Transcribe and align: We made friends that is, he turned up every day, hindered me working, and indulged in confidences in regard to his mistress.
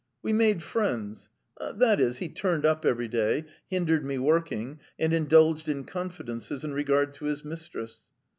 We 0.23 0.33
made 0.33 0.63
friends 0.63 1.29
that 1.59 1.99
is, 2.01 2.17
he 2.17 2.27
turned 2.27 2.65
up 2.65 2.85
every 2.85 3.07
day, 3.07 3.45
hindered 3.67 4.03
me 4.03 4.17
working, 4.17 4.79
and 4.97 5.13
indulged 5.13 5.69
in 5.69 5.83
confidences 5.83 6.63
in 6.63 6.73
regard 6.73 7.13
to 7.13 7.25
his 7.25 7.45
mistress. 7.45 7.99